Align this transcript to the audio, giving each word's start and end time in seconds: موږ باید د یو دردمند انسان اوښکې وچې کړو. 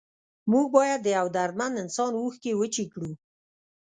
موږ 0.51 0.65
باید 0.77 0.99
د 1.03 1.07
یو 1.17 1.27
دردمند 1.37 1.75
انسان 1.83 2.11
اوښکې 2.17 2.51
وچې 2.57 2.85
کړو. 2.93 3.11